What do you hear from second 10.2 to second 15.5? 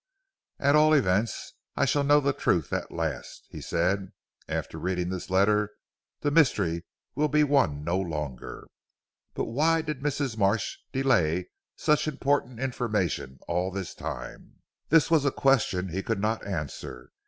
Marsh delay such important information all this time?" This was a